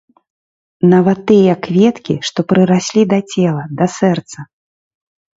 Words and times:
Нават 0.93 1.19
тыя 1.31 1.53
кветкі, 1.67 2.15
што 2.29 2.39
прыраслі 2.53 3.03
да 3.11 3.19
цела, 3.35 3.63
да 3.83 3.89
сэрца. 3.97 4.47